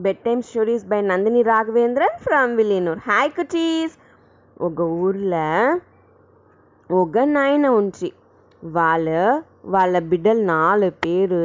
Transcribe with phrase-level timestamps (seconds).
[0.18, 3.94] Bedtime stories by Nandini Raghavendra from Villianur hi cuties
[4.60, 5.46] ఒక ఊర్లో
[6.90, 8.08] ఒక నాయన ఉంచి
[8.62, 9.08] వాళ్ళ
[9.64, 11.40] వాళ్ళ బిడ్డలు నాలుగు పేరు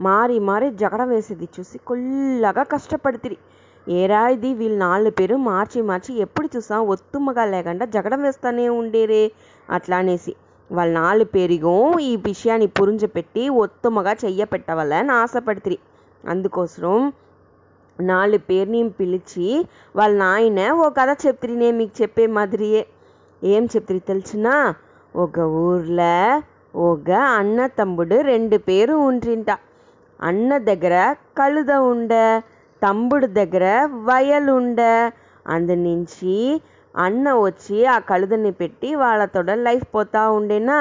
[0.00, 1.48] మారి మారి జగడం వేసేది.
[1.60, 3.38] చూసి కొల్లగా కష్టపడుతుంది
[3.86, 4.54] ఏరా ఇది?
[4.54, 6.80] వీళ్ళు నాలుగు పేరు మార్చి మార్చి ఎప్పుడు చూసా?
[6.80, 9.22] ఒత్తుమ్మగా లేకుండా జగడం వేస్తూనే ఉండేరే
[9.70, 10.34] అట్లా అనేసి.
[10.70, 15.78] వాళ్ళ నాలుగు పేరుగో ఈ విషయాన్ని పురింజ పెట్టి ఒత్తుమ్మగా చెయ్య పెట్టవాలని ఆశపడుతుంది
[16.24, 17.12] అందుకోసం
[18.02, 19.48] నాలుగు పేరుని పిలిచి
[19.96, 22.82] వాళ్ళ నాయన ఓ కథ చెప్తుంది నేను మీకు చెప్పే మాదిరియే.
[23.42, 24.54] ఏం చెప్తుంది తెలిసినా?
[25.14, 26.14] ఒక ఊర్లో
[26.82, 29.50] ఒక అన్న తమ్ముడు రెండు పేరు ఉంట్రింట
[30.20, 30.94] అన్న దగ్గర
[31.38, 32.12] కలుద ఉండ
[32.82, 33.64] తమ్ముడు దగ్గర
[34.04, 34.80] వయలుండ
[35.46, 36.36] అందునుంచి
[36.94, 40.78] అన్న వచ్చి ఆ కలుదని పెట్టి వాళ్ళతో లైఫ్ పోతా ఉండేనా?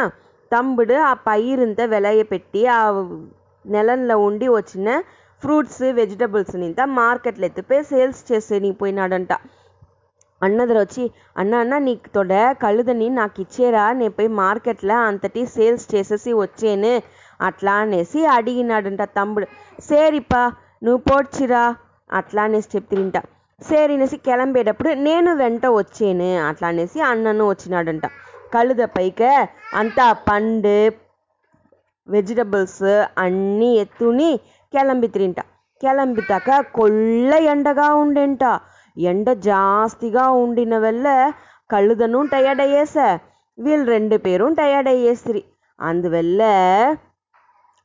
[0.52, 2.80] తమ్ముడు ఆ పైరుంత వెలయ పెట్టి ఆ
[3.66, 4.88] నెలల్లో ఉండి వచ్చిన
[5.42, 9.34] ఫ్రూట్స్ వెజిటబుల్స్ ನಿಂತ మార్కెట్లు ఎత్తిపోయి సేల్స్ చేసేనికి పోయినాడంట.
[10.42, 11.04] అన్న వచ్చి
[11.38, 16.94] అన్న అన్న నీతోడ కళ్ళుదని నాకు ఇచ్చేరా నేను పోయి మార్కెట్లో అంతటి సేల్స్ చేసేసి వచ్చేను.
[17.42, 19.48] అట్లా అనేసి అడిగినాడంట తమ్ముడు.
[19.82, 20.42] సేరిపా
[20.84, 21.76] నువ్వు పోడ్చిరా?
[22.14, 23.18] అట్లా అనేసి చెప్తిరింట.
[23.62, 26.48] సేరినేసి కిలంబేటప్పుడు నేను వెంట వచ్చేను.
[26.48, 28.06] అట్లా అనేసి అన్నను వచ్చినాడంట.
[28.54, 29.22] కళ్ళుద పైక
[29.74, 30.78] అంతా పండు
[32.08, 32.84] వెజిటబుల్స్
[33.18, 34.32] అన్నీ ఎత్తుని
[34.74, 35.40] கிளம்பித்திரின்ಟ
[35.82, 38.44] கிளம்பிட்டாக்க கொள்ள ఎండగా ఉండేంట.
[38.98, 41.08] ఎండ జాస్తిగా ఉండిన వల్ల
[41.72, 43.20] కళ్ళుదను టయర్డ్ అయ్యేసా
[43.58, 45.44] వీళ్ళు రెండు పేరు టయర్డ్ అయ్యేసిరి
[45.80, 46.42] అందువల్ల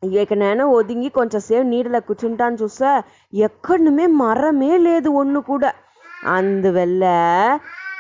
[0.05, 3.03] ఇక నేను ఒదింగి కొంచెంసేపు నీడలో కూర్చుంటాను చూసా.
[3.35, 5.71] ఎక్కడమే మరమే లేదు ఒన్ను కూడా.
[6.27, 7.05] అందువల్ల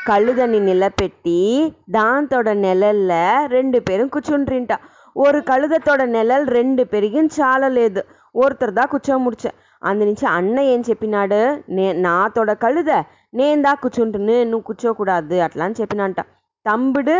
[0.08, 1.38] కళ్ళుదని నిలబెట్టి
[1.90, 3.12] దాంతోడ నెలల్ల
[3.46, 4.72] రెండు పేరు కూర్చుండ్రింట.
[5.16, 8.02] ஒரு கழுதத்தோட நிழல் ரெண்டு பெருகியும் சாலலேது
[8.36, 9.56] ஒருத்தர் தான் குச்ச முடிச்சேன்.
[9.82, 11.40] அந்த நிமிஷம் அண்ணன் ఏం చెప్పినాడు
[11.76, 12.92] నే నాతోడ కళ్ళుద
[13.34, 16.20] నేను దా కూర్చుంటును నువ్వు కూర్చోకూడదు అట్లా అని చెప్పినంట
[16.66, 17.16] తమ్ముడు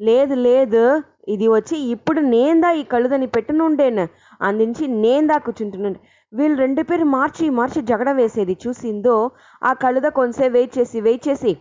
[0.00, 0.82] లేదు లేదు
[1.28, 4.04] ఇది వచ్చి ఇప్పుడు నేందా ఈ కళ్ళుదని పెట్టనుండేను
[4.40, 5.98] అందించి నేందా కూర్చుంటున్నాను
[6.32, 9.16] వీళ్ళు రెండు పేరు మార్చి మార్చి జగడ వేసేది చూసిందో
[9.62, 11.52] ఆ కళ్ళుద కొంచెం వెయిట్ చేసి వెయిట్ చేసి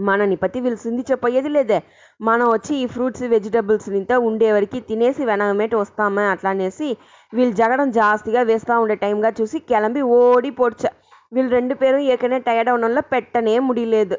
[0.00, 1.82] మనని పతి వీళ్ళు చెప్పయ్యేది లేదే.
[2.20, 6.96] మనం వచ్చి ఈ ఫ్రూట్స్ వెజిటబుల్స్ ఇంత ఉండేవరకు తినేసి వెనగమేట వస్తామా అట్లా అనేసి
[7.34, 10.90] వీళ్ళు జగడం జాస్తిగా వేస్తూ ఉండే టైంగా చూసి కిలంబి ఓడి పొడిచా.
[11.32, 14.16] వీళ్ళు రెండు పేరు ఏకనే టైర్డ్ అవడంలో పెట్టనే ముడిలేదు.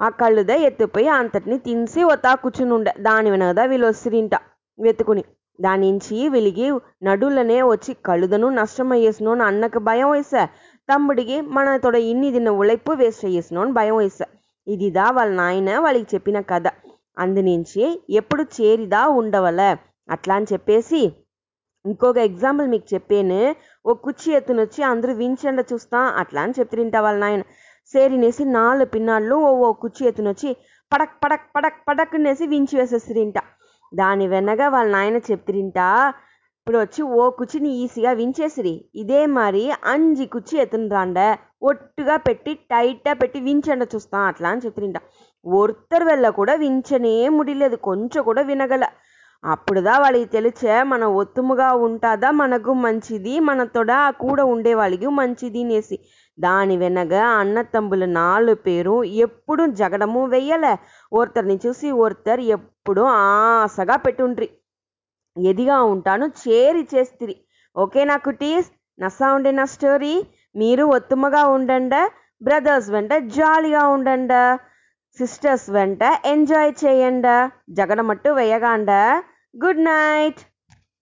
[0.00, 2.94] ఆ కళ్ళుద ఎత్తిపోయి అంతటిని తినిసి ఒతా కూర్చునుండే.
[3.00, 4.34] దాని వెనకదా వీళ్ళు వస్తురింట
[4.78, 5.24] వెతుకుని.
[5.76, 10.44] నుంచి వెలిగి నడులనే వచ్చి కళ్ళుదను నష్టమయ్యేసినోను అన్నకు భయం వేసా.
[10.92, 14.24] తమ్ముడికి మనతో ఇన్ని దిన ఉలైపు వేస్ట్ అయ్యేసినోని భయం వేసా.
[14.66, 16.66] ఇదిదా వాళ్ళ నాయన వాళ్ళకి చెప్పిన కథ.
[17.18, 19.60] అందునుంచి ఎప్పుడు చేరిదా ఉండవల?
[20.08, 21.00] అట్లా అని చెప్పేసి
[21.84, 23.40] ఇంకొక ఎగ్జాంపుల్ మీకు చెప్పాను.
[23.86, 27.42] ఓ కుర్చీ ఎత్తునొచ్చి అందరూ వించండ చూస్తా అట్లా అని చెప్తిరింట వాళ్ళ నాయన.
[27.94, 30.50] సేరినేసి నాలుగు పిన్నాళ్ళు ఓ ఓ కుర్చీ ఎత్తునొచ్చి
[30.92, 33.38] పడక్ పడక్ పడక్ పడక్నేసి వించి వేసేసిరింట
[33.92, 35.78] దాని వెనగా వాళ్ళ నాయన చెప్తిరింట
[36.58, 38.74] ఇప్పుడు వచ్చి ఓ కుర్చీని ఈజీగా వించేసిరి.
[38.94, 41.18] ఇదే మరి అంజి కుర్చీ ఎత్తునరాండ
[41.70, 44.98] ఒట్టుగా పెట్టి టైట్గా పెట్టి వించండ చూస్తా అట్లా అని చెప్తిరింట
[45.46, 48.84] ఒరుత్తరు వెళ్ళ కూడా వించనే ముడిలేదు కొంచెం కూడా వినగల.
[49.44, 55.96] అప్పుడుదా వాళ్ళకి తెలిచే మన ఒత్తుముగా ఉంటుందా మనకు మంచిది మనతోడ కూడా ఉండే వాళ్ళకి మంచిది అనేసి.
[56.38, 58.94] దాని వెనక అన్న తమ్ముల నాలుగు పేరు
[59.26, 60.74] ఎప్పుడు జగడము వెయ్యలే.
[61.12, 64.48] ఒరుతరిని చూసి ఒరుతరు ఎప్పుడు ఆశగా పెట్టుండ్రి.
[65.36, 67.36] ఎదిగా ఉంటాను చేరి చేస్తిరి.
[67.76, 68.70] ఓకేనా కుటీస్?
[68.98, 70.14] నసా ఉండే నా స్టోరీ?
[70.56, 72.02] మీరు ఒత్తుమగా ఉండండి?
[72.42, 74.42] బ్రదర్స్ వెంట జాలీగా ఉండండి?
[75.18, 77.50] సిస్టర్స్ వెంట ఎంజాయ్ చేయండ?
[77.70, 78.90] జగడమట్టు వేయగాండ?
[79.54, 80.40] Good night